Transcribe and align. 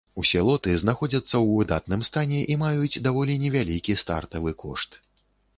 Усе 0.21 0.39
лоты 0.45 0.71
знаходзяцца 0.83 1.31
ў 1.43 1.59
выдатным 1.59 2.01
стане 2.09 2.41
і 2.55 2.57
маюць 2.63 3.01
даволі 3.09 3.39
невялікі 3.45 4.01
стартавы 4.05 4.57
кошт. 4.65 5.03